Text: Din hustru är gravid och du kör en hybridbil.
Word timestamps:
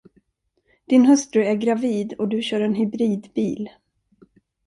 Din 0.87 1.05
hustru 1.05 1.45
är 1.45 1.55
gravid 1.55 2.13
och 2.13 2.27
du 2.27 2.41
kör 2.41 2.61
en 2.61 2.75
hybridbil. 2.75 3.69